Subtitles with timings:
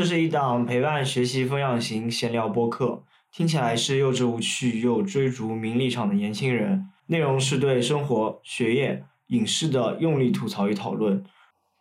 [0.00, 11.22] 这是一档陪伴学习风向型闲聊播客，听起来是幼稚无趣又追逐名利场的年轻人，内容是对生活、学业、影视的用力吐槽与讨论。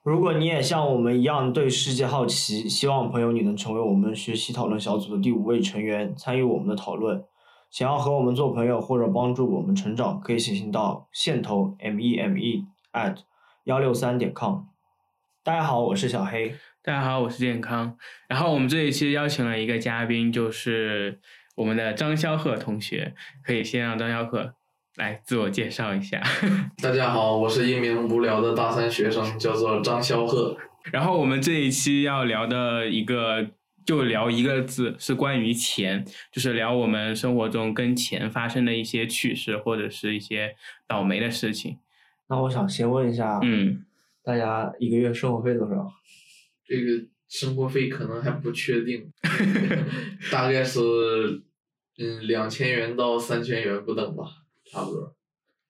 [0.03, 7.23] 如果你也像我们一样对世界好奇，希望朋友你能成为我们学习讨论小组的第五位成员，参与我们的讨论。
[7.71, 13.15] 想要和我们做朋友或者帮助我们成长，可以写信到线头 m e m e at
[13.63, 14.63] 幺六三点 com。
[15.41, 16.53] 大家好，我是小黑。
[16.81, 17.97] 大家好，我是健康。
[18.29, 21.19] 然后我们这一期邀请了一个嘉宾，就是
[21.57, 23.13] 我们的张肖鹤同学。
[23.43, 24.53] 可以先让张肖鹤
[24.95, 26.21] 来自我介绍一下。
[26.81, 30.55] 大家好，我是一名无聊的大三学生，叫做张肖鹤。
[30.93, 33.45] 然后我们这一期要聊的一个，
[33.85, 40.55] 就聊一个字，是关于钱，就是聊我们生活中跟钱发生的一些趣事，或者是一些
[40.87, 41.77] 倒霉的事情。
[42.29, 43.83] 那我想先问一下，嗯，
[44.23, 45.91] 大家一个月生活费多少？
[46.69, 49.11] 这个生活费可能还不确定，
[50.31, 50.79] 大概是
[51.97, 54.23] 嗯两千元到三千元不等吧，
[54.71, 55.15] 差不多。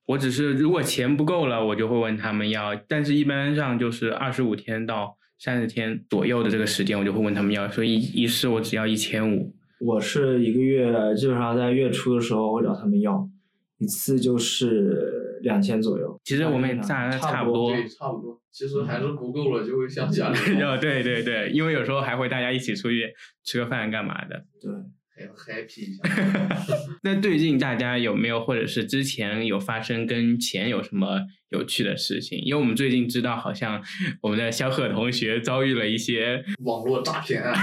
[0.08, 9.56] 我只是如果钱不够了，我就会问他们要，但是一般上就是二十五天到三十天左右的这个时间，我就会问他们要，所以一次我只要一千五。
[9.80, 13.30] 我是一个月基本上在月初的时候会找他们要，
[13.78, 16.20] 一次就是两千左右。
[16.24, 17.72] 其实我们也大大概差不不多。
[17.72, 18.40] 对，差不多。
[18.52, 24.44] 其实还是不够了，就会想家里 要，哦，对对对，因为有时候还会大家一起出去吃个饭干嘛的。
[24.60, 24.72] 对，
[25.16, 26.02] 还要 happy 一下。
[27.04, 32.40] 那最近大家有没有，或者是之前有发生跟钱有什么有趣的事情？
[32.44, 33.82] 因为我们最近知道，好像
[34.22, 37.56] 我们的肖贺同学遭遇了一些 网络诈骗案，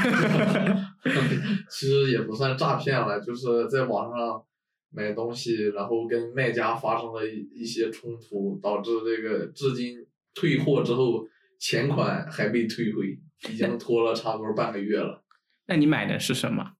[1.68, 4.42] 其实也不算诈骗了，就是在网上
[4.90, 11.26] 买东西，然后跟卖家发生了一一些冲突，导致这个至今退货之后
[11.58, 13.18] 钱款还被退回，
[13.50, 15.22] 已经拖了差不多半个月了。
[15.66, 16.72] 那你买的是什么？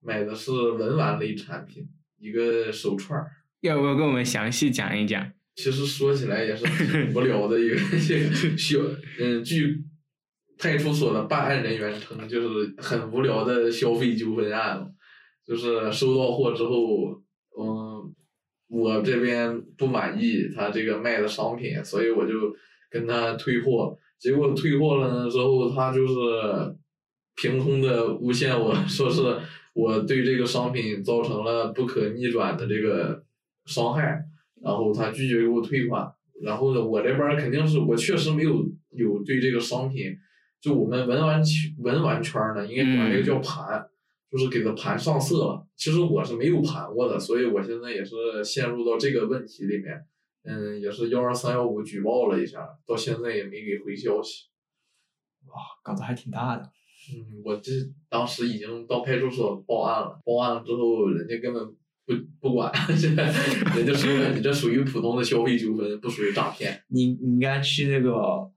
[0.00, 3.30] 买的是文玩类产品，一个手串儿。
[3.60, 5.32] 要不要跟我们详细讲一讲？
[5.56, 8.78] 其实说起来也是挺无聊的一个 一个小，
[9.18, 9.82] 嗯，据
[10.56, 14.94] 派出所的办案人员称，就是很无聊的消费纠纷案。
[15.44, 17.22] 就是收到货之后，嗯，
[18.68, 22.54] 我这边不满意他这个卖的商品，所以我就
[22.90, 23.96] 跟他退货。
[24.18, 26.14] 结果退货了呢之后，他就是
[27.36, 29.22] 凭空的诬陷我 说是
[29.74, 33.24] 我对这个商品造成了不可逆转的这个
[33.66, 34.24] 伤害。
[34.60, 36.04] 然后他拒绝给我退款，
[36.42, 40.16] 然后呢，我这边肯定是我确实没有有对这个商品，
[40.60, 43.86] 就我们文玩圈文玩圈呢，应该管这个叫盘，
[44.30, 45.66] 就是给它盘上色了。
[45.76, 50.06] 其实我是没有盘过的，所以我现在也是陷入到这个问题里面，
[50.44, 54.46] 嗯，也是幺二三幺五举报了一下，到现在也没给回消息。
[55.46, 56.62] 哇，搞得还挺大的。
[57.14, 57.72] 嗯，我这
[58.10, 61.76] 当时已经到派出所报案了，报案了之后，人家根本
[62.08, 63.24] 不不管， 现在
[63.76, 66.80] 人家说了，你这属于普通的消费纠纷，不属于诈骗。
[66.88, 68.10] 你你应该去那个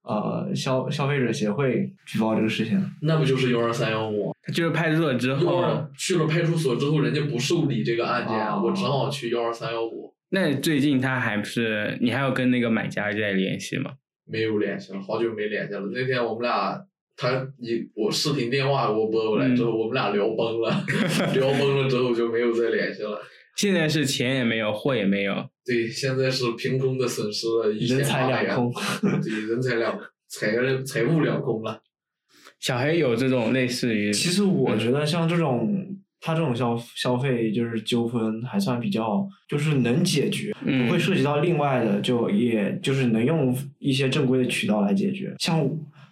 [0.03, 2.81] 呃消消费者协会举报这个事情。
[3.01, 4.31] 那不就是幺二三幺五？
[4.53, 13.91] 就是派出所之后，去了派出所之后，人家不受理这个案件，啊我只好去幺二三幺五，那最近他还不是你还有跟那个买家在联系吗？
[14.25, 15.81] 没有联系了，好久没联系了。
[15.93, 16.81] 那天我们俩，
[17.17, 20.85] 他一我视频电话给我拨过来之后，我们俩聊崩了，
[21.35, 23.21] 聊崩了之后就没有再联系了。
[23.55, 25.49] 现在是钱也没有，货也没有。
[25.63, 28.73] 对，现在是凭空的损失了一人财两空
[29.21, 30.51] 对，人财两财
[30.83, 31.81] 财务两空了。
[32.59, 45.35] 小黑有这种类似于，其实我觉得像这种他这种消消费就是纠纷还算比较就是能解决，嗯不会涉及到另外的，就也就是能用一些正规的渠道来解决。
[45.37, 45.67] 像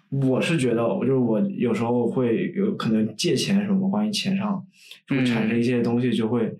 [0.09, 4.63] 我是觉得，就是我有时候会有可能借钱什么，关于钱上
[5.07, 6.51] 就会产生一些东西，就会。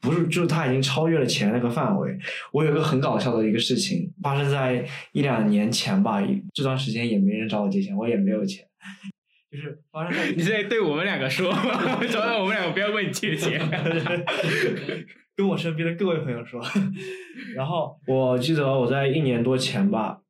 [0.00, 2.16] 不是，就是他已经超越了钱那个范围。
[2.52, 6.22] 我有一个很搞笑的一个事情，发生在一两年前吧。
[6.54, 8.64] 这段时间也没人找我借钱，我也没有钱，
[9.50, 12.00] 就是发生在你是在对我们两个说吗？
[12.10, 13.60] 找到我们两个不要问你借钱。
[15.34, 16.60] 跟我身边的各位朋友说。
[17.54, 20.20] 然后我记得我在一年多前吧，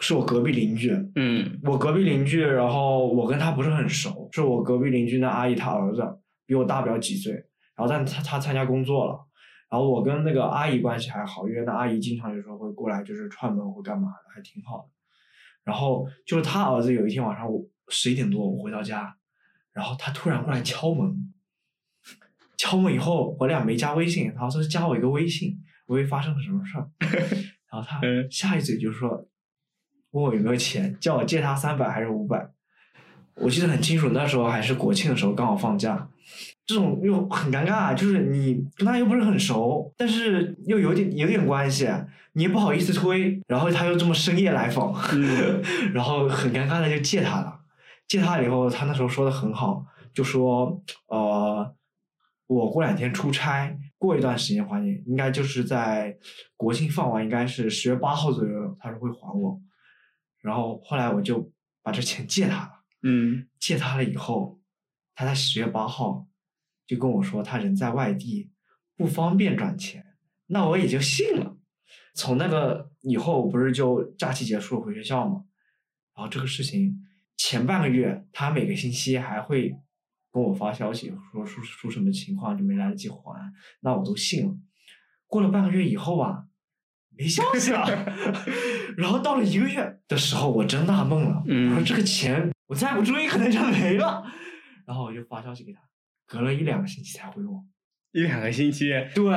[0.00, 6.02] 是我隔壁邻居，嗯我隔壁邻居，然后我跟他不是很熟，是我隔壁邻居那阿姨她儿子
[6.46, 7.44] 比我大不了几岁，
[7.76, 9.26] 然后但他他参加工作了，
[9.68, 14.88] 然后我跟那个阿姨关系还好，因为那阿姨经常有时候会过来就是串门或干嘛的，还挺好的。
[15.64, 19.16] 然后就是他儿子有一天晚上我十一点多我回到家，
[19.72, 21.34] 然后他突然过来敲门，
[22.56, 26.88] 敲门以后我俩没加微信，然后说加我一个微信，我以为发生了什么事儿，
[27.72, 29.26] 然后他嗯下一嘴就说
[30.10, 32.48] 问我有没有钱，叫我借他三百还是五百，
[33.34, 36.08] 我记得很清楚，那时候还是国庆的时候，刚好放假。
[36.66, 41.88] 这种又很尴尬，就是你跟他又不是很熟，但是又有点有点关系，
[42.32, 44.94] 你也不好意思推，然后他又这么深夜来访，
[45.92, 47.60] 然后很尴尬的就借他了。
[48.06, 51.74] 借他了以后，他那时候说的很好，就说呃，
[52.46, 56.16] 我过两天出差，过一段时间还你，应该就是在
[56.56, 59.60] 国庆放完，应该是十月八号左右，他说会还我。
[60.40, 61.50] 然后后来我就
[61.82, 62.70] 把这钱借他了，
[63.02, 64.60] 嗯借他了以后，
[65.14, 66.26] 他在十月八号
[66.86, 68.50] 就跟我说他人在外地，
[68.96, 70.04] 不方便转钱，
[70.46, 71.56] 那我也就信了。
[72.14, 75.44] 从那个以后不是就假期结束回学校嘛，
[76.14, 76.94] 然后这个事情
[77.36, 79.74] 前半个月他每个星期还会
[80.30, 84.54] 跟我发消息说出出什么情况就没来得及还，那我都信了。
[85.26, 86.44] 过了半个月以后啊，
[87.16, 87.84] 没消息了。
[88.96, 94.24] 然后到了一个月的时候，我真纳闷了，嗯我说这个钱我再不追可能就没了。
[94.86, 95.80] 然后我就发消息给他，
[96.26, 97.64] 隔了一两个星期才回我。
[98.12, 99.32] 一两个星期，对，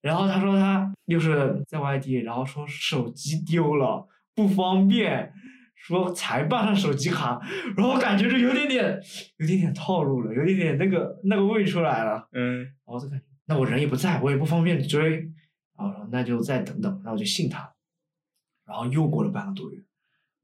[0.00, 5.32] 然后他说他又是在外地，然后说手机丢了不方便，
[5.76, 7.40] 说才办上手机卡，
[7.76, 9.00] 然后我感觉这有点点
[9.36, 12.28] 有点点套路了，有点点那个那个味出来了。
[12.32, 15.10] 嗯然后就感觉，那我人也不在，我也不方便追，
[15.78, 17.72] 然后说那就再等等，那我就信他。
[18.66, 19.80] 然后又过了半个多月，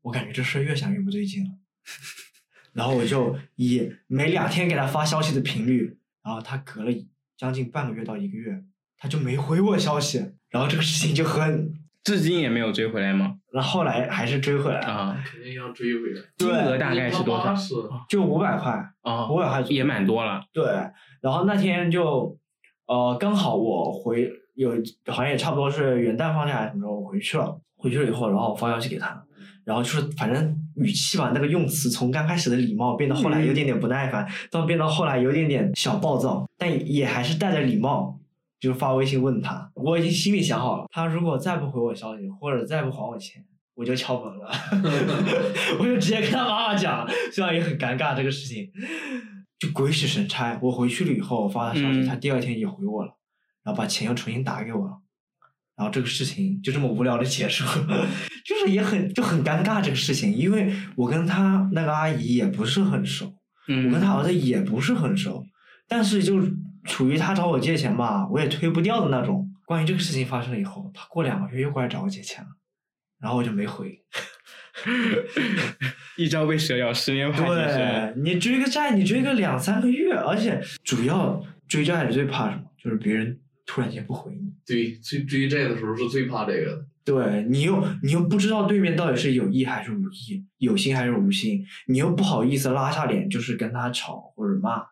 [0.02, 1.50] 我感觉这事越想越不对劲了，
[2.76, 6.93] 然后我就以每两天给他发消息的频率，然后他隔了
[7.37, 8.62] 将近半个月到一个月，
[8.99, 10.19] 他就没回我消息，
[10.50, 11.73] 然后这个事情就很，
[12.05, 13.38] 至今也没有追回来吗？
[13.52, 16.23] 那后后来还是追回来了，啊，肯定要追回来。
[16.37, 17.55] 金额大概是多少？
[17.55, 17.75] 是
[18.08, 20.44] 就五百块，啊，五百块也蛮多了。
[20.52, 20.64] 对，
[21.22, 22.38] 然后那天就，
[22.87, 24.72] 呃，刚好我回有
[25.06, 27.61] 好像也差不多是元旦放假还是什么时候，我回去了。
[27.79, 29.22] 回去了以后，然后我发消息给他，
[29.62, 38.19] 然后就是反正语气吧，那个用词从刚开始的礼貌变到后来有点点不耐烦，到变到后来有点点小暴躁，但也还是带着礼貌，
[38.61, 39.70] 就是发微信问他。
[39.75, 43.44] 我已经心里想好了，他如果再不回我消息，或者再不还我钱，
[43.75, 44.50] 我就敲门了，
[45.81, 48.70] 我就直接跟他妈妈讲，虽然也很尴尬这个事情。
[49.58, 53.17] 就鬼使神差，我回去了以后我发了消息，嗯他第二天也回我了，
[53.64, 54.99] 然后把钱又重新打给我了，
[55.76, 57.64] 然后这个事情就这么无聊的结束，
[58.44, 63.34] 就是也很就很尴尬这个事情，因为我跟他那个阿姨也不是很熟，
[63.69, 65.44] 嗯，我跟他儿子也不是很熟，
[65.87, 66.40] 但是就
[66.84, 69.50] 处于他找我借钱吧，我也推不掉的那种。
[69.67, 72.50] 关于这个事情发生了以后，他过两个月又过来找我借钱了，
[73.20, 74.00] 然后我就没回。
[76.17, 77.76] 一朝被蛇咬，十年怕井绳。
[77.76, 82.62] 对你追个债，你追个两三个月，而且主要追债最怕什么？
[82.79, 84.54] 就是别人突然间不回你。
[84.64, 86.86] 对，追追债的时候是最怕这个的。
[87.04, 94.82] 对你又你又不知道对面到底是有意还是无意，有心还是无心，你又不好意思拉下脸，就是跟他吵或者骂，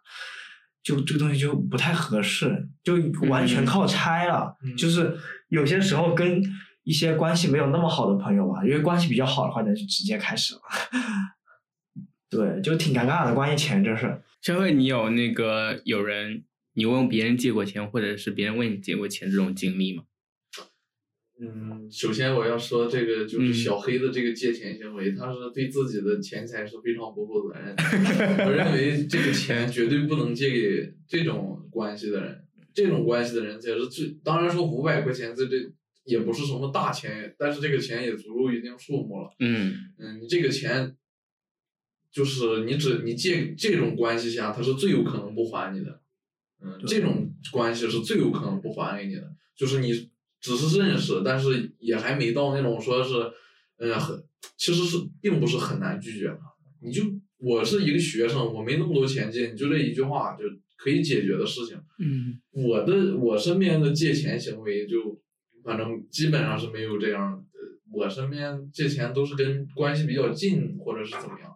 [0.82, 2.94] 就这个东西就不太合适，就
[3.28, 4.56] 完全靠猜了。
[4.62, 5.16] 嗯就是
[5.48, 6.40] 有些时候跟
[6.84, 10.60] 一些关系没有那么好的朋友吧，因为关系比较好的话，那就直接开始了。
[12.30, 14.22] 对，就挺尴尬的，关于钱这事。
[14.40, 16.44] 小慧，你有那个有人
[16.74, 20.04] 你问别人借过钱，或者是别人问你借过钱这种经历吗？
[21.40, 27.82] 嗯，首先我要说这个就是嗯小黑的这个借钱行为，他是对自己的钱财是非常不负责任的。
[28.46, 34.16] 我认为这个钱绝对不能借给这种关系的人，这种关系的人才是最。
[34.22, 35.56] 当然说五百块钱在这
[36.04, 39.34] 也不是什么大钱，但是这个钱也足够一定数目了。
[39.40, 40.96] 嗯嗯，你这个钱，
[42.12, 46.00] 就是你只你借这种关系下，他是最有可能不还你的。
[46.64, 49.92] 嗯，这种关系是最有可能不还给你的，就是你
[50.40, 53.14] 只是认识，但是也还没到那种说是，
[53.76, 54.24] 呃，很
[54.56, 56.40] 其实是并不是很难拒绝的。
[56.82, 57.02] 你就
[57.38, 60.44] 我是一个学生，我没那么多钱借，你就这一句话就
[60.76, 61.76] 可以解决的事情。
[61.98, 65.20] 嗯我的我身边的借钱行为就
[65.62, 67.58] 反正基本上是没有这样的，
[67.92, 71.54] 我身边借钱都是跟关系比较近或者是怎么样，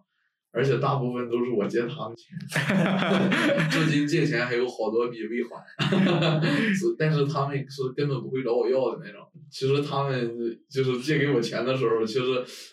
[0.51, 2.35] 而且大部分都是我借他们钱，
[3.69, 5.63] 至今借钱还有好多笔未还，
[6.73, 9.21] 是但是他们是根本不会找我要的那种。
[9.51, 10.31] 其实他们
[10.69, 12.21] 就是借给我钱的时候，其实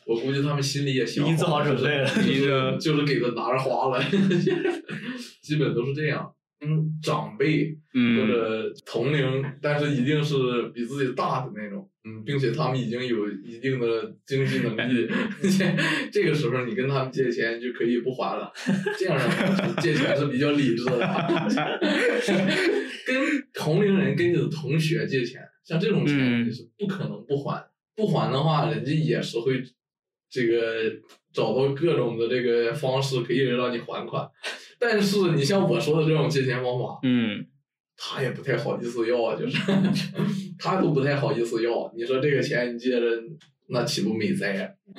[0.06, 4.02] 我估计他们心里也想好准备了 就是给他拿着花了，
[5.42, 6.33] 基本都是这样。
[6.61, 10.35] 嗯，长辈或嗯者同龄，但是一定是
[10.75, 11.86] 比自己大的那种，嗯，
[12.26, 15.09] 并且他们已经有一定的经济能力，
[16.12, 18.52] 这个时候你跟他们借钱就可以不还了，
[18.99, 20.99] 这样的话借钱是比较理智的。
[23.06, 23.16] 跟
[23.54, 26.49] 同龄人、跟你的同学借钱，像这种钱嗯。
[26.49, 27.64] 你是不可能不还，
[27.95, 29.62] 不还的话，人家也是会
[30.28, 30.92] 这个
[31.33, 34.28] 找到各种的这个方式可以让你还款，
[34.78, 37.47] 但是你像我说的这种借钱方法，嗯，
[37.97, 39.59] 他也不太好意思要啊，就是
[40.59, 41.93] 他都不太好意思要。
[41.97, 43.07] 你说这个钱你借着，
[43.69, 44.69] 那岂不美哉呀？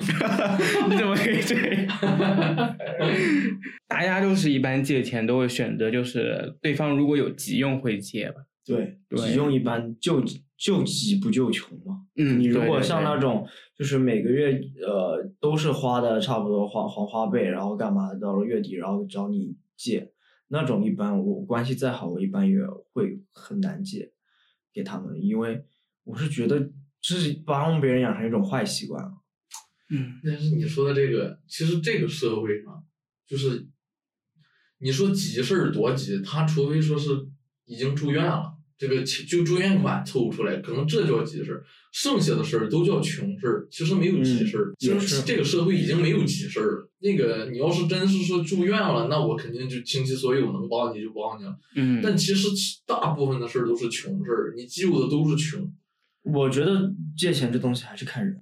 [0.90, 2.76] 你怎么可以这样？
[3.88, 8.36] 大家就是一般借钱都会选择，就是对方如果有急用会借吧。
[8.66, 10.22] 对，对急用一般救
[10.58, 12.02] 救急不救穷嘛。
[12.16, 13.46] 嗯你如果像那种
[13.78, 20.10] 就是每个月呃都是花的差不多花还花呗，然后干嘛到了月底然后找你借，
[20.48, 22.58] 那种一般我关系再好，我一般也
[22.92, 24.12] 会很难借
[24.72, 25.64] 给他们，因为
[26.04, 29.12] 我是觉得这是帮别人养成一种坏习惯了。
[29.90, 32.84] 嗯但是你说的这个，其实这个社会上，
[33.26, 33.68] 就是
[34.78, 37.08] 你说急事儿多急，他除非说是
[37.64, 43.66] 已经住院了，这个就住院款凑不出来，可能这叫急事儿，剩下的事儿都叫穷事儿。
[43.70, 46.88] 其实没有急事儿，其嗯也是实这个社会已经没有急事儿了。
[47.00, 51.56] 那个你要是真是说住院了，那我肯定就倾其所有能帮你就帮你了。
[51.74, 52.48] 嗯，但其实
[52.86, 55.72] 大部分的事儿都是穷事儿，你救的都是穷。
[56.22, 58.40] 我觉得借钱这东西还是看人。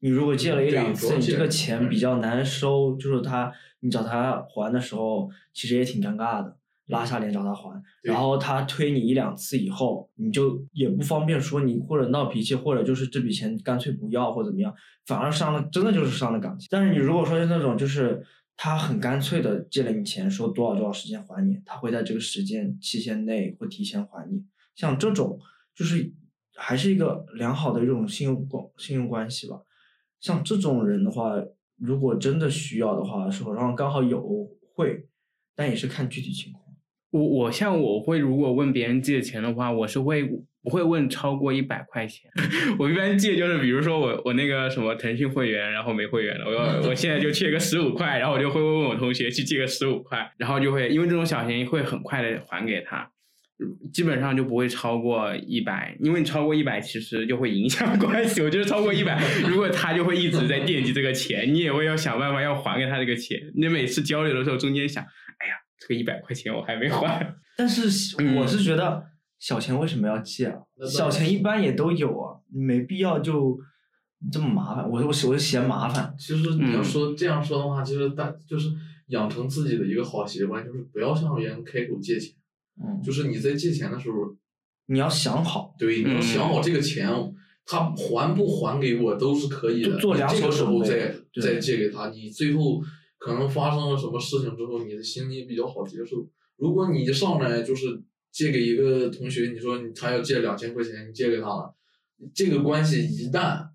[0.00, 7.82] 你如果借了一两次，你这个钱比较难收，就是他你找他还的时候，其实也挺尴尬的，拉下脸找他还。
[8.02, 14.74] 然后他推你一两次以后，你就也不方便说你或者闹脾气，或者就是这笔钱干脆不要或者怎么样，
[15.06, 16.68] 反而伤了真的就是伤了感情。
[16.70, 18.24] 但是你如果说是那种就是
[18.56, 25.38] 他很干脆的借了你钱，说多少多少时间还你，他会在这个时间期限内会提前还你，像这种
[25.74, 26.12] 就是
[26.54, 29.60] 还是一个良好的一种信用关信用关系吧。
[30.20, 31.34] 像这种人的话，
[31.76, 35.06] 如果真的需要的话，手上刚好有会，
[35.54, 36.65] 但也是看具体情况。
[37.10, 40.24] 我我像我会如果问别人借钱的话，我是会
[40.62, 42.30] 不会问超过一百块钱。
[42.78, 53.10] 我一般借就是比如说我我那个什么腾讯会员，然后没会员了，我我现在就缺个十五块，然后我就会问我同学去借个十五块，然后就会因为这种小钱会很快的还给他。
[53.90, 58.42] 基本上就不会超过一百，因为你超过一百，其实就会影响关系。
[58.42, 63.40] 我觉得超过一百，如果他就会一直在惦记这个钱，你也会要想办法要还给他这个钱。
[63.54, 65.02] 你每次交流的时候，中间想，
[65.86, 67.34] 这个一百块钱我还没还。
[67.56, 69.04] 但是嗯我是觉得
[69.38, 70.58] 小钱为什么要借啊？
[70.90, 73.58] 小钱一般也都有啊，没必要就
[74.32, 74.88] 这么麻烦。
[74.88, 76.14] 我我我就嫌麻烦。
[76.18, 78.70] 其实你要嗯说、这样说的话，其实大就是
[79.08, 82.34] 养成自己的一个好习惯，就是不要向别人开口借钱。
[82.82, 84.16] 嗯，就是你在借钱的时候，
[84.86, 87.08] 你要想好，对，你要嗯想好这个钱，
[87.64, 89.98] 他还不还给我都是可以的。
[89.98, 92.82] 做两你这个时手准备候再再借给他，你最后
[93.26, 96.24] 可能发生了什么事情之后，你的心里比较好接受。
[96.56, 101.74] 如果你一上来就是借给一个同学，你说他要借两千块钱，你借给他了，
[102.32, 103.66] 这个关系一旦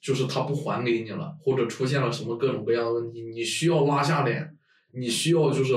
[0.00, 4.56] 就是他不还给你了，或者出现了什么各种各样的问题，你需要拉下脸，
[4.92, 5.74] 你需要就是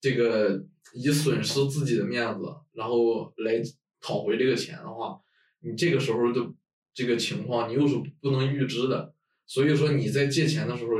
[0.00, 3.62] 这个以损失自己的面子，然后来
[4.00, 5.20] 讨回这个钱的话，
[5.60, 6.50] 你这个时候的
[6.94, 9.11] 这个情况你又是不能预知的，
[9.52, 10.92] 所以说你在借钱的时候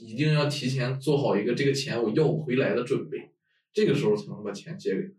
[0.00, 3.30] 一定要提前做好一个这个钱我要不回来的准备，
[3.72, 5.14] 这个时候才能把钱借给他。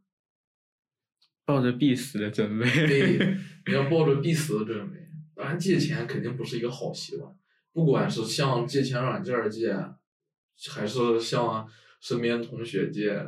[1.46, 2.70] 抱着必死的准备。
[2.86, 3.18] 对，
[3.66, 5.00] 你要抱着必死的准备。
[5.34, 7.36] 当然，借钱肯定不是一个好习惯，
[7.74, 9.76] 不管是向借钱软件借，
[10.70, 11.68] 还是向
[12.00, 13.26] 身边同学借，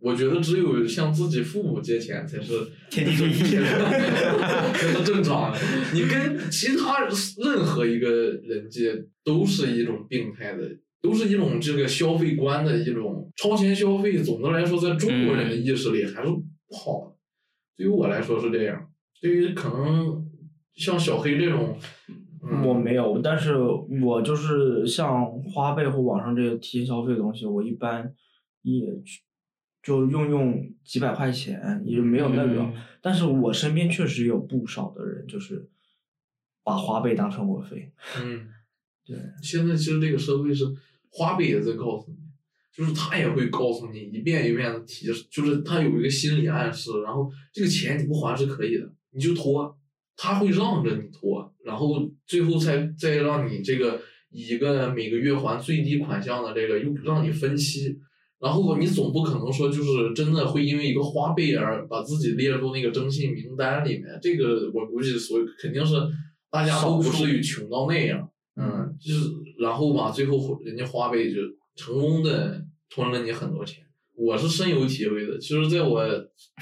[0.00, 2.52] 我觉得只有向自己父母借钱才是
[2.90, 3.62] 天经地义正
[4.72, 5.58] 才是正常的。
[5.94, 7.06] 你跟其他
[7.38, 8.10] 任何一个
[8.42, 10.68] 人借，都是一种病态的。
[11.02, 17.16] 都是一种这个消费观的一种超前消费，总的来说，在中国人的意识里还是不好的。
[17.74, 18.86] 对于我来说是这样，
[19.18, 20.22] 对于可能
[20.74, 21.78] 像小黑这种，
[22.44, 23.56] 嗯、我没有，但是
[24.02, 28.12] 我就是像花呗或网上这些提前消费的东西，我一般
[28.60, 28.84] 也
[29.82, 32.60] 就用用几百块钱，也没有那个。
[32.60, 35.66] 嗯但是我身边确实有不少的人，就是
[36.62, 37.90] 把花呗当生活费。
[38.22, 38.46] 嗯，
[39.06, 40.66] 对，现在其实这个社会是
[41.08, 42.18] 花呗也在告诉你，
[42.70, 49.74] 就是他也会告诉你一遍一遍的提示，就是他有一个心理暗示，然后这个钱你不还是可以的，你就拖，
[50.14, 57.98] 他会让着你拖，然后最后才再让你这个以一个每个月还最低款项的这个又让你分期。
[58.40, 65.94] 然后你总不可能说就是真的会因为一个花呗而把自己列入那个征信名单里面，这个我估计所有肯定是
[66.50, 71.36] 大家都不至于穷到那样，嗯，就是然后吧，最后人家花呗就
[71.76, 73.84] 成功的吞了你很多钱，
[74.16, 75.38] 我是深有体会的。
[75.38, 76.02] 其实在我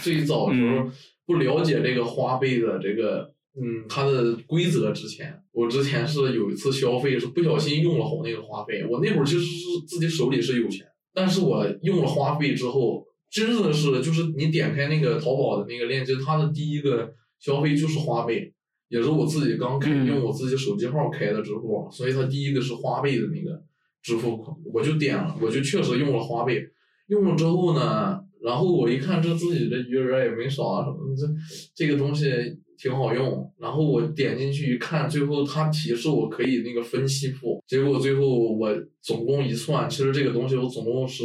[0.02, 0.92] 最早的时候嗯
[1.24, 10.86] 不了解这个花呗的这个嗯它的规则之前，我之前是有一次消费是不小心用了好那个花呗，我那会儿其实是自己手里是有钱，
[11.18, 18.54] 但是我用了花呗之后，真的是就是你点开那个淘宝的那个链接，它的第一个消费就是花呗。
[18.88, 23.60] 也是我自己刚开嗯用我自己手机号开的支付宝，所以它第一个是花呗的那个
[24.00, 26.62] 支付款，我就点了，我就确实用了花呗。
[27.08, 31.26] 用了之后呢，然后我一看这自己的余额也没少啊什么，这
[31.74, 32.30] 这个东西
[32.78, 33.52] 挺好用。
[33.58, 38.70] 然后我点进去一看，最后它提示我可以那个分期付，结果最后我
[39.02, 41.24] 总共一算，其实这个东西我总共是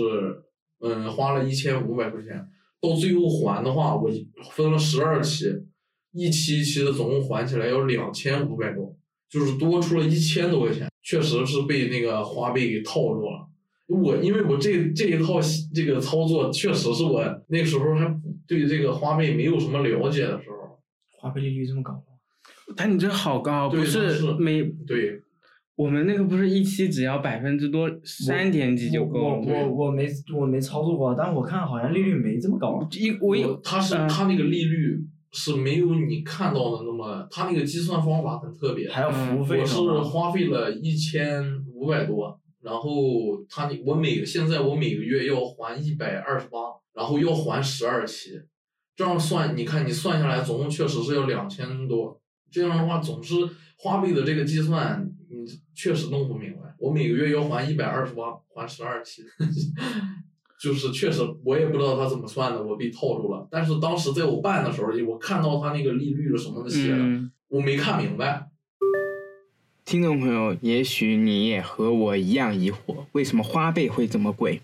[0.82, 2.46] 嗯花了一千五百块钱，
[2.82, 4.10] 到最后还的话，我
[4.52, 5.54] 分了十二期。
[6.16, 8.96] 一期一期的总共还起来要两千五百多，
[9.28, 13.48] 就是多出了一千多块钱，确实是被那个花呗给套住了。
[13.88, 15.40] 我因为我这这一套
[15.74, 20.63] 这个操作，确实是我那时候还对这个花呗没有什么了解的时候。
[21.24, 22.04] 花呗利率这么高吗？
[22.76, 25.22] 但你这好高，不是是每对，
[25.78, 29.40] 我们那个不是一期只要百分之多三点几就我够了。
[29.40, 32.86] 我我我没我没操作过，但我看好像利率没这么高。
[32.92, 35.00] 一我一我它是嗯它那个利率
[35.32, 38.90] 是没有你看到的那么，它那个计算方法很特别。
[38.90, 41.42] 还要服务嗯费我是花费了一千
[41.74, 42.92] 五百多，然后
[43.50, 46.60] 他那我每现在我每个月要还一百二十八，
[46.94, 48.32] 然后要还十二期，
[48.96, 52.22] 这样算你看你算下来总共确实是要两千多，
[52.52, 53.36] 这样的话总是
[53.78, 58.24] 花呗的这个计算你确实弄不明白，我每个月要还一百二十八，
[58.56, 59.24] 还十二期。
[60.62, 63.46] 就是确实，我也不知道他怎么算的，我被套住了。
[63.52, 68.48] 但是当时在我办的时候，我看到他那个利率什么的写的，嗯，我没看明白。
[69.84, 74.62] 听众朋友，也许你也和我一样疑惑，为什么花呗会这么贵？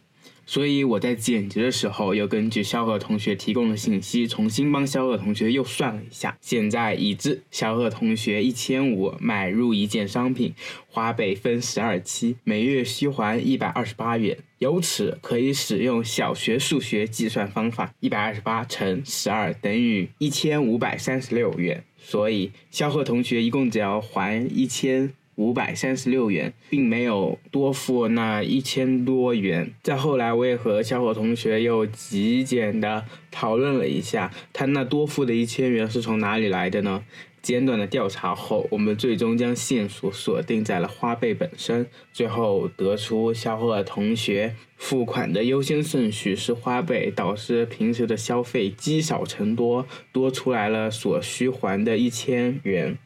[0.49, 6.35] 所以我在剪辑的时候，又根据肖贺同学提供的信息，重新帮肖贺同学又算了一下。
[6.41, 10.55] 现在已知肖贺同学一千五买入一件商品，
[10.87, 14.39] 花呗分十二期，每月需还一百二十八元。
[14.57, 21.83] 由此可以使用小学数学计算方法，一百二十八乘十二等于一千五百三十六元。
[22.01, 29.73] 所以肖贺同学一共只要还一千五百三十六元，并没有多付那一千多元。
[29.81, 37.05] 再后来，我也和小伙同学又极简的讨论了一下，他那多付的一千元是从哪里来的呢？
[37.41, 52.97] 简短的调查后，我们最终将线索锁定在了花呗本身，最后得出小伙同学付款的优先顺序是花呗，导致平时的消费积少成多，多出来了所需还的一千元。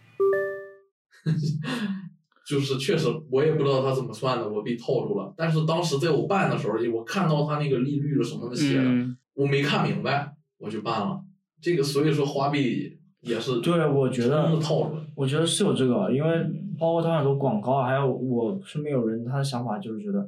[2.46, 5.34] 就是确实我也不知道他怎么算的，我被套住了。
[5.38, 11.20] 但是当时在我办的时候，我看到他那个利率什么的写的，嗯我没看明白，我就办了。
[11.62, 12.60] 这个所以说花呗
[13.22, 14.98] 也是对，我觉得真的套路。
[15.16, 16.30] 我觉得是有这个，因为
[16.78, 20.20] 包括他很多广告，还有我身边有人他的想法就是觉得，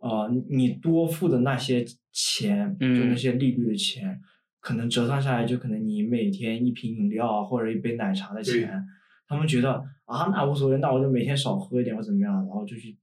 [0.00, 4.20] 呃，你你多付的那些钱，就那嗯些利率的钱，
[4.60, 8.84] 可能折算下来就可能你每天一瓶饮料啊或者一杯奶茶的钱，
[9.26, 12.96] 他们觉得啊那无所谓，那我就每天少喝一点或怎么样，然后就去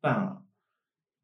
[0.00, 0.42] 办了，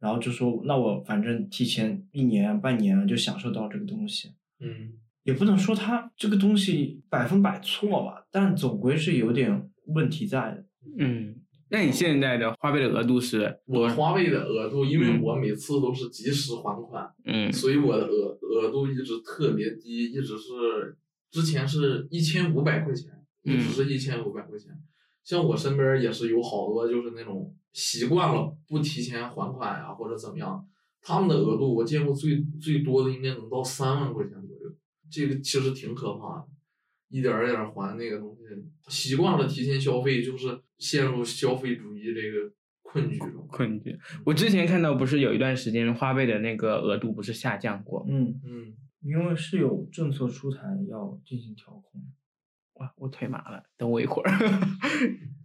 [0.01, 10.65] 然后就说那我反正提前一年半年就享受到这个东西，嗯，也不能说它这个东西百分百错吧，但总归是有点问题在的。
[10.99, 11.37] 嗯，
[11.71, 13.59] 那你现在的花呗的额度是？
[13.65, 15.23] 我花呗的额度，因为嗯。
[15.23, 17.51] 我每次都是及时还款，嗯。
[17.51, 20.99] 所以我的额额度一直特别低，一直是
[21.31, 23.11] 之前是一千五百块钱，
[23.45, 24.73] 一直是一千五百块钱。
[25.23, 30.67] 像我身边也是有好多就是那种习惯了不提前还款呀、或者怎么样，
[31.01, 34.75] 他们的额度我见过最最多的应该能到三万块钱左右，
[35.11, 36.49] 这个其实挺可怕的。
[37.09, 42.53] 一点儿一点儿还那个东西，习惯了提前消费，就是陷入消费主义这个
[42.83, 43.47] 困局中。
[43.49, 43.97] 困局。
[44.27, 48.05] 我之前看到不是有一段时间花呗的那个额度不是下降过？
[48.09, 52.03] 嗯，嗯，因为是有政策出台要进行调控。
[52.75, 54.31] 哇，我腿麻了，等我一会儿。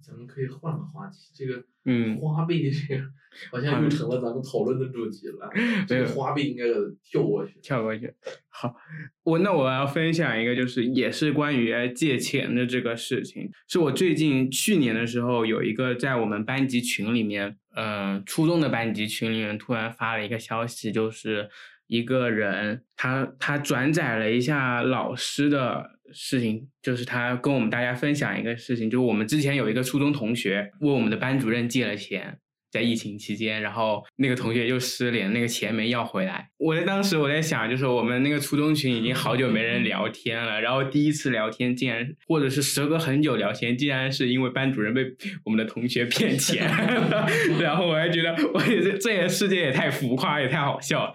[0.01, 3.03] 咱们可以换个话题，这个嗯花呗这个
[3.51, 5.47] 好像又成了咱们讨论的主题了。
[5.87, 7.59] 这个花呗应该给它跳过去。
[7.61, 8.11] 跳过去。
[8.47, 8.75] 好，
[9.21, 21.47] 我那我要分享一个，就是也是关于借钱的这个事情，是我最近去年的时候有一个在我们班级群里面，呃，初中的班级群里面突然发了一个消息，就是
[21.85, 32.39] 一个人他他转载了一下老师的事情，就是他跟我们大家分享一个事情，就是我们之前有一个初中同学问我们的班主任借了钱。
[32.71, 36.51] 在疫情期间，然后那个同学又失联，那个钱没要回来。
[36.57, 45.03] 我在当时我在想，就是我们那个初中群已经好久没人聊天了，然后第一次聊天竟然，或者是时隔很久聊天，竟然是因为班主任被
[45.45, 46.63] 我们的同学骗钱，
[47.59, 51.13] 然后我还觉得，我也这这也世界也太浮夸，也太好笑了。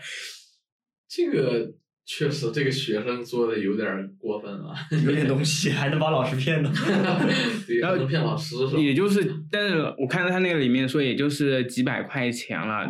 [1.08, 1.72] 这个
[2.06, 4.74] 确实，这个学生做的有点过分了，
[5.06, 6.70] 有点东西，还能把老师骗呢。
[7.66, 8.78] 对，然后还能骗老师是吧？
[8.78, 12.86] 也就是，但是我看到他那个里面说，也就是几百块钱了，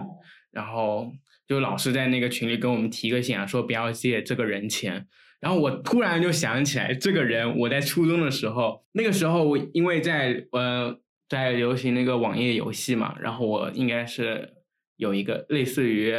[0.51, 1.13] 然后
[1.47, 5.07] 就老师在那个群里跟我们提个醒啊，说不要借这个人钱。
[5.41, 10.99] 然后我突然就想起来，这个人我在初中的时候，那个时候我因为在呃
[11.29, 14.55] 在流行那个网页游戏嘛，然后我应该是
[14.97, 16.15] 有一个类似于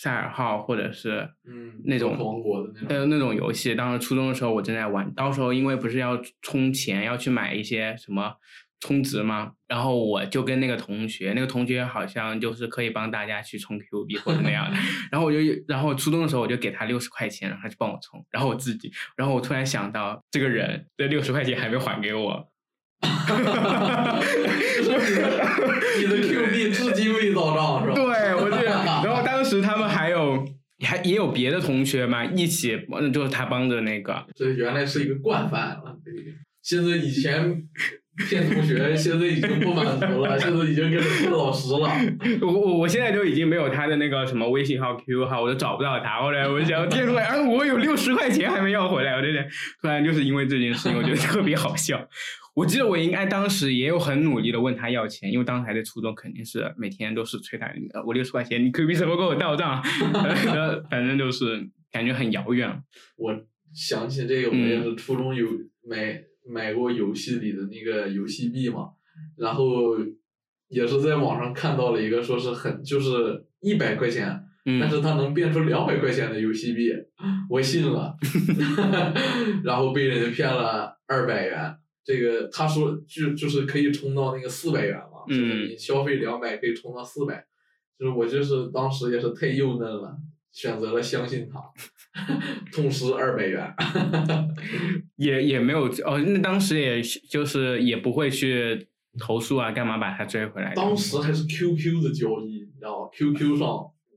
[0.00, 8.36] 赛尔号或者是嗯，那种斗王国的那种，呃那种游戏，当时初中的时候我正在玩，到时候因为不是要充钱，要去买一些什么
[8.80, 9.52] 充值嘛？
[9.68, 14.78] 然后我就跟那个同学，那个同学好像就是可以帮大家去充 Q 币或者那样的，
[15.12, 22.49] 然后我就然后初中的时候我就给他六十块钱，让他去帮我充，然后我自己，然后我突然想到这个人这六十块钱还没还给我。
[25.98, 27.94] 你的 Q 币至今未到账是吧？
[27.94, 28.64] 对，我觉得，
[29.04, 30.44] 然后当时他们还有
[30.84, 35.96] 还也有别的同学嘛，一起，嗯就是他帮着那个，这原来是一个惯犯了。
[36.04, 36.14] 对
[36.62, 37.62] 现在以前
[38.28, 41.90] 骗同学，现在已经不满足了， 现在已经开始骗老师了。
[42.42, 46.20] 我我我现在就已经没有他的那个什么微信号、QQ 号，我都找不到他。
[46.20, 49.48] 后来我想贴出来，啊，我有六十块钱还没要回来，我这点
[49.80, 51.98] 突然就是因为这件事情，我觉得特别好笑。
[52.54, 59.80] 我记得我应该当时也有很努力的问他要钱，因为当时还在初中，肯定是每天都是催他，呃我六十块钱，你 Q B 什么给我到账？
[60.12, 62.82] 呃 反正就是感觉很遥远。
[63.16, 63.34] 我
[63.72, 65.46] 想起这个，我也是初中有
[65.88, 68.90] 买买过游戏里的那个游戏币嘛，
[69.36, 69.96] 然后
[70.68, 74.26] 也是在网上看到了一个说是很就是一百块钱，
[74.64, 76.90] 但嗯，是它能变出两百块钱的游戏币，
[77.48, 78.16] 我信了，
[79.62, 81.76] 然后被人家骗了二百元。
[82.04, 87.44] 这个他说就就是可以充到那个四百元嘛，就是你消费两百可以充到四百，
[87.98, 90.16] 就是我就是当时也是太幼嫩了，
[90.50, 91.60] 选择了相信他，
[92.72, 93.74] 痛失二百元。
[95.16, 100.72] 也也没有哦，那当时也就是也不会去投诉啊，干嘛把他追回来？
[100.74, 103.68] 当时还是 QQ 的交易，你知道吗？QQ 上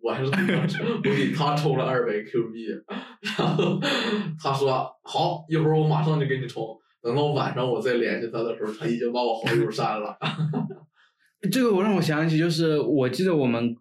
[0.02, 2.68] 我还是 我给他充了二百 Q 币，
[3.38, 3.80] 然后
[4.42, 6.80] 他说好，一会儿我马上就给你充。
[7.04, 10.18] 等到晚上我再联系他的时候，他已经把我好友删了。
[11.52, 13.76] 这个我让我想起，就是我记得我们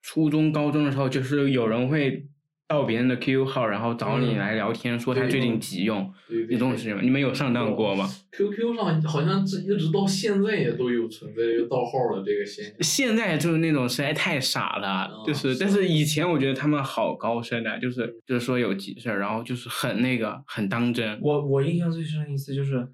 [0.00, 2.24] 初中、高中的时候，就是有人会
[2.68, 6.12] 盗别人的 QQ 号，然后找你嗯来聊天，说他最近急用，
[6.50, 7.00] 这种事情吗？
[7.02, 12.74] 你们有上当过吗？QQ 上好像这一直到现在也都有存在这个盗号的这个现象。
[12.82, 21.18] 现在就是那种实在太傻了，哦就是，是但是以前我觉得他们好高深的，就是就是说有急事儿，然后就是很那个很当真。
[21.22, 22.86] 我我印象最深的一次就是，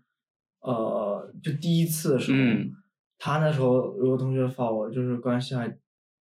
[0.60, 2.70] 呃，就第一次的时候，嗯
[3.18, 5.66] 他那时候有个同学发我，就是关系还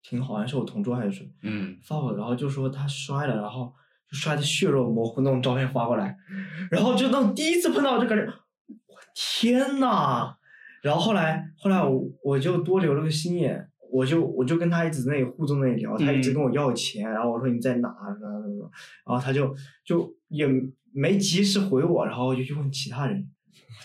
[0.04, 3.74] 挺好，好像是我同桌还是谁，嗯，发我，然后就说他摔了，然后
[4.12, 6.16] 就摔的血肉模糊那种照片发过来，
[6.70, 8.26] 然后就那种第一次碰到就感觉，
[8.68, 10.36] 我天呐！
[10.82, 18.70] 然后后来后来我我就多留了个心眼，我就我就跟他一直在那里互动那里聊，他一直嗯跟我要钱，然后我说你在哪儿什么什么，
[19.08, 20.46] 然后他就就也
[20.92, 23.30] 没及时回我，然后我就去问其他人。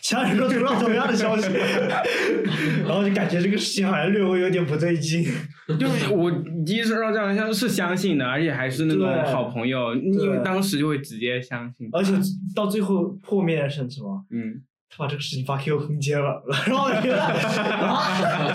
[0.00, 1.48] 其他人都得到同样的消息，
[2.86, 5.24] 然后就感觉这个事情好像略微有点不对劲。
[5.78, 6.30] 就是我
[6.64, 11.88] 第一次收到这样的消息是相信的，而且还是那种好朋友，因为当时就会直接相信。
[11.92, 12.14] 而且
[12.54, 14.24] 到最后破灭的是什么？
[14.30, 18.52] 嗯，他把这个事情发 QQ 空间了，然后我觉得啊，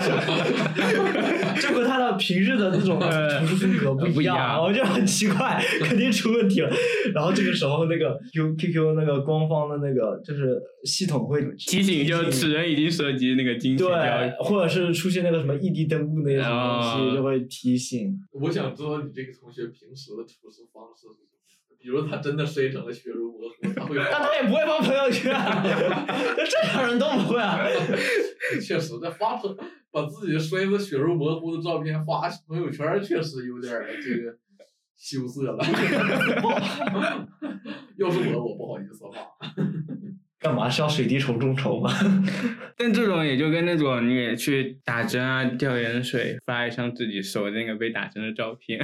[1.60, 6.70] 这和他的平日的那种呃图书风格不一样我觉得很奇怪，肯定出问题了。
[7.14, 18.18] 然后这个时候，那个 Q QQ 那个官方的那个就是系统会提醒就此人已经涉及那个金钱交易对，或者是出现那个什么异地登录那些什么东西，啊就会提醒。
[18.32, 21.33] 我想知道你这个同学平时的处事方式是什么？
[21.84, 25.62] 比如他真的摔成了血肉模糊，他会 但他也不会发朋友圈啊，
[26.34, 27.60] 正常人都不会啊。
[28.64, 29.54] 确实，这发朋
[29.90, 34.34] 把自己摔得血肉模糊的照片发朋友圈，确实有点儿这个
[34.96, 35.62] 羞涩了。
[37.98, 39.44] 要是我，我不好意思发。
[40.40, 41.90] 干嘛是要水滴筹众筹吗？
[42.76, 48.78] 但这种也就跟那种你也去打针啊、吊盐水，发一张自己手那个被打针的照片，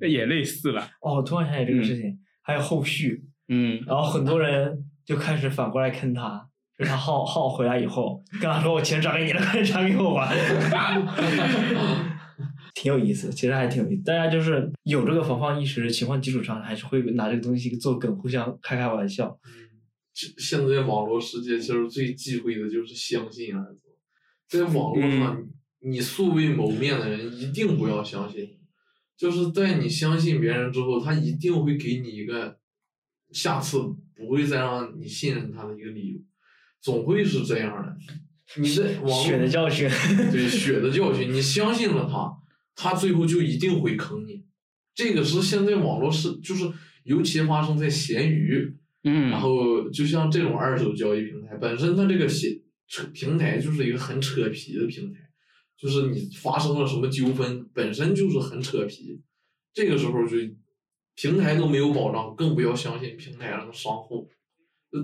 [0.00, 0.88] 也类似了。
[1.02, 6.46] 哦，突然想起这个事情，还有后续，嗯，然后很多人就开始反过来坑他，
[6.78, 10.30] 就是他号号回来以后，跟他说我钱转给你了，快点转给我吧。
[12.74, 14.02] 挺有意思，其实还挺有意思。
[14.02, 19.38] 大家就是有这个防范意识的情况基础上，还是会拿这个东西做梗，互相开开玩笑。
[20.12, 23.82] 这现在网络世界其实最忌讳的就是相信二字，
[24.48, 25.40] 在网络上，
[25.80, 28.58] 你素未谋面的人一定不要相信你，
[29.16, 32.58] 就是在你相信别人之后，他一定会给你一个
[33.32, 33.78] 下次
[34.14, 36.18] 不会再让你信任他的一个理由，
[36.80, 37.96] 总会是这样的。
[38.60, 39.88] 你在网血的教训，
[40.30, 42.32] 对 血的教训，你相信了他，
[42.74, 44.44] 他最后就一定会坑你。
[44.94, 46.70] 这个是现在网络是就是
[47.04, 48.76] 尤其发生在闲鱼。
[49.06, 55.23] 嗯，然后就像这种二手交易平台，本身它这个写扯平台就是一个很扯皮的平台，
[55.76, 59.20] 就是你发生了什么纠纷，本身就是很扯皮。
[59.72, 60.36] 这个时候就
[61.14, 64.30] 平台都没有保障，更不要相信平台上的商户，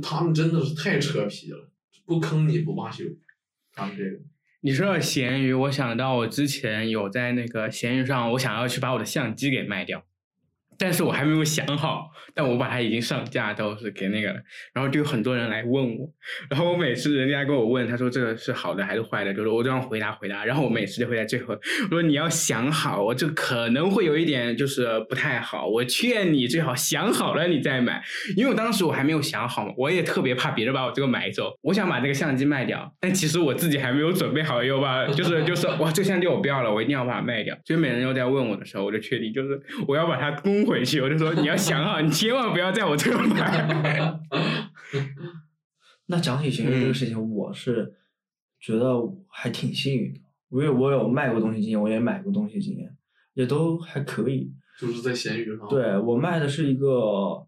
[0.03, 1.71] 他们真的是太扯皮了，
[2.05, 3.05] 不坑你不罢休。
[3.73, 4.21] 他们这个，
[4.61, 10.05] 你说到闲鱼，我想到我之前有在那个闲鱼上，我想要去把我的相机给卖掉。
[10.81, 14.41] 但是我还没有想好，但我把它已经上架，到是给那个了。
[14.73, 16.11] 然后就有很多人来问我，
[16.49, 20.43] 然后我每次人家跟我问，他说这个是好的还是坏的，就是我这样回答回答。
[20.47, 28.03] 然后我每次就会在最后我说你要想好，我这可能会有一点就是不太好，我劝你最好想好了你再买。
[28.35, 31.53] 因为我当时我还没有想好嘛，我也特别怕别人把我这个买走。
[31.61, 37.55] 我想把这个相机卖掉，但其实我自己还没有准备好要把，就是就是哇，这相机我不要了，我一定要把它卖掉。
[37.67, 40.70] 所以每人又在问我的时候，我就确定就是我要把它供。
[40.71, 44.21] 回去，我就说你要想好，你千万不要在我这买。
[46.07, 47.93] 那讲起闲鱼这个事情，我是
[48.61, 48.95] 觉得
[49.29, 52.97] 还挺幸运的，因为我有卖过东西经验，我也买过东西经验，
[53.35, 54.53] 也都还可以。
[54.79, 55.69] 就是在闲鱼上。
[55.69, 57.45] 对我卖的是一个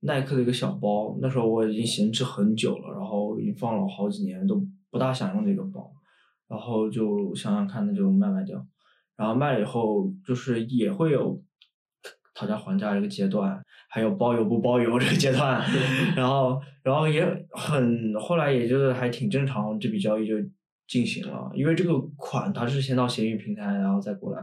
[0.00, 5.90] 耐克的一个小包，那时候我已经闲置很久了，然后已经放了好几年，都不大想用这个包，
[6.46, 8.66] 然后就想想看，那就卖卖掉。
[9.16, 11.42] 然后卖了以后，就是也会有。
[12.36, 15.64] 讨价还价这个阶段，还有包邮不包邮这个阶段，
[16.14, 20.34] 然后，然后也很后来也就是还挺正常，这笔交易就
[20.86, 21.50] 进行了。
[21.54, 24.42] 因为这个款它是先到闲鱼平台，然后再过来，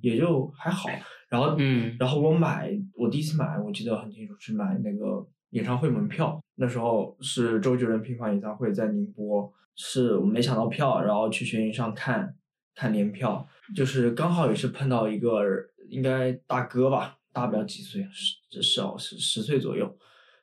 [0.00, 0.90] 也就还好。
[1.28, 6.42] 然后嗯，然后我买我第一次买，我记得很清楚，是买那个演唱会门票。
[6.56, 12.34] 那时候是周杰伦乒乓演唱会在宁波，是我没抢到票，然后去闲鱼上看
[12.74, 13.46] 看联票，
[13.76, 15.40] 就是刚好也是碰到一个
[15.88, 17.17] 应该大哥吧。
[17.38, 18.04] 大不了几岁，
[18.50, 19.96] 十少十十岁左右，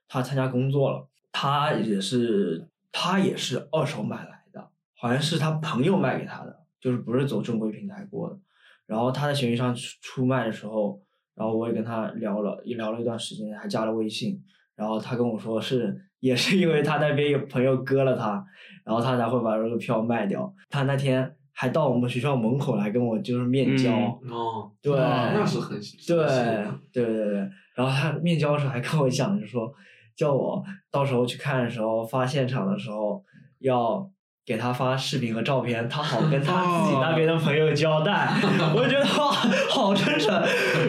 [0.08, 8.40] 他参加工作了，他也是他也是二手买来的，好像是他朋友卖给他的，就是不是走正规平台过的。
[8.86, 11.02] 然后他在闲鱼上出出卖的时候，
[11.36, 14.42] 然后我也跟他聊了，也聊了一段时间，还加了微信。
[14.76, 18.42] 然后他跟我说是也是因为他那边有朋友割了他，
[18.86, 20.56] 然后他才会把这个票卖掉。
[20.70, 21.36] 他那天。
[21.58, 23.90] 还到我们学校门口来跟我就是面交，
[24.30, 26.18] 哦，对，那是很对
[26.92, 29.72] 对对对，然后他面交的时候还跟我讲，就说
[30.18, 33.24] 叫我到时候去看的时候发现场的时候
[33.60, 34.06] 要
[34.46, 38.30] 给他发视频和照片，他好跟他自己那边的朋友交代。
[38.76, 39.32] 我就觉得哇，
[39.70, 40.34] 好真诚。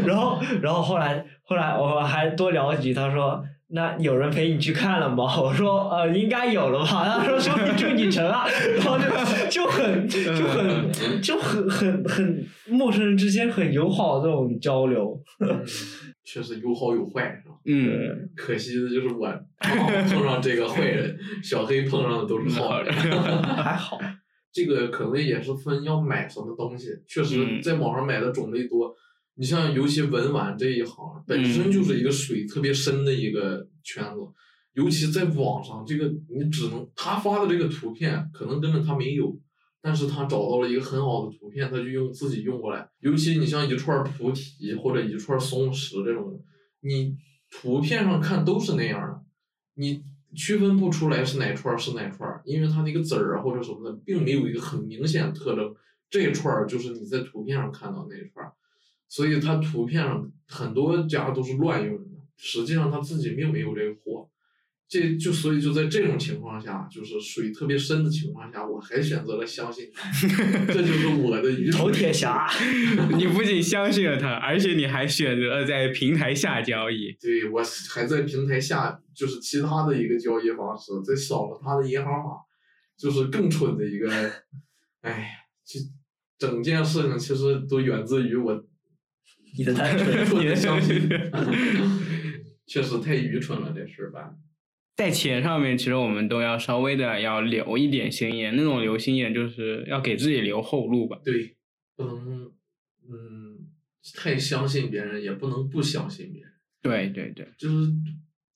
[0.04, 3.40] 然后然后后来后来我还多聊几句，他说。
[3.68, 5.24] 那有人陪你去看了吗？
[5.42, 7.18] 我说呃，应该有了吧。
[7.18, 9.04] 他说说明祝你成啊， 然后就
[9.50, 15.20] 就很就很就很很很陌生人之间很友好的这种交流。
[16.24, 17.54] 确实有好有坏，是吧？
[17.66, 18.28] 嗯。
[18.36, 19.26] 可惜的就是我
[19.60, 22.92] 碰上这个坏人，小黑碰上的都是好人。
[22.92, 23.98] 还好。
[24.52, 28.94] 这个可能也是分要买什么东西，确实在网上买的种类多。
[29.38, 34.20] 你像尤其文玩这一行，本身就是一个水特别深的一个圈子，
[34.72, 39.38] 尤其在网上，这个你只能他发的这个图片，可能根本他没有，
[39.82, 42.88] 但是他找到了一个很好的图片，他就用自己用过来。
[43.00, 46.42] 尤其你像一串菩提或者一串松石这种，
[46.80, 47.14] 你
[47.50, 49.22] 图片上看都是那样的，
[49.74, 50.02] 你
[50.34, 55.74] 区分不出来是哪串是哪串，因为它那个籽儿啊或者什么的，并没有一个很明显的特征，
[56.08, 58.50] 这串就是你在图片上看到那串。
[59.08, 64.28] 所以他图片上很多家都是乱用的，实际上他自己并没有这个货，
[64.88, 70.08] 这就所以就在这种情况下，就是水特别深的情况下，我还选择了相信他，
[70.72, 72.46] 这就是我的头铁侠。
[73.16, 77.12] 你不仅相信了他，而且你还选择了在平台下交易。
[77.20, 82.30] 对，我还在平台下，就是其他的一个交易方式，再扫了他的银行码，
[82.96, 84.08] 就是更蠢的一个。
[85.02, 85.30] 哎，
[85.64, 85.80] 这
[86.38, 88.64] 整件事情其实都源自于我。
[89.56, 91.08] 你的单纯，你的相信，
[92.66, 94.34] 确实太愚蠢了，这事吧。
[94.96, 101.18] 在钱上面，其实我们都要稍微的要留一点心眼，那种留心眼就是要给自己留后路吧。
[101.22, 101.54] 对，
[101.94, 102.50] 不能
[103.08, 103.68] 嗯，
[104.14, 106.50] 太相信别人，也不能不相信别人。
[106.82, 107.92] 对对对，就是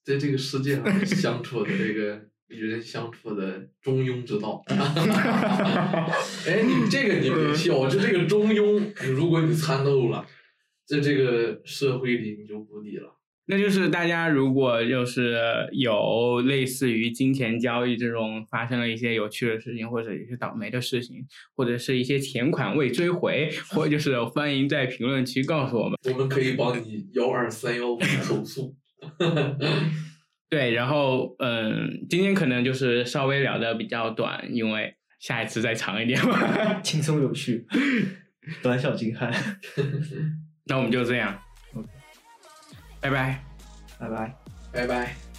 [0.03, 4.63] 在这个世界上相处的这个与人相处的中庸之道。
[4.67, 10.25] 哎，你这个你别笑，就这个中庸，如果你参透了，
[10.91, 13.17] 在这个社会里你就无敌了。
[13.45, 15.37] 那就是大家如果就是
[15.71, 21.25] 有类似于金钱交易这种发生了一些有趣的事情，或者一些倒霉的事情，
[21.55, 25.97] 或者是一些钱款未追回，或者就是欢迎在评论区告诉我们。
[26.05, 28.75] 我们可以帮你幺二三幺五投诉。
[30.49, 36.79] 对，然后嗯，今天可能就是稍微聊的比较短，因为下一次再长一点吧。
[36.83, 37.65] 轻松有趣，
[38.61, 39.33] 短小精悍。
[40.65, 41.37] 那我们就这样，
[42.99, 43.43] 拜拜。
[43.99, 44.35] 拜拜。
[44.71, 45.30] 拜拜。